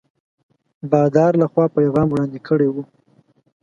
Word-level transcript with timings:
بادار 0.91 1.31
له 1.41 1.45
خوا 1.51 1.65
پیغام 1.77 2.07
وړاندي 2.09 2.39
کړی 2.47 2.67
وو. 2.69 2.83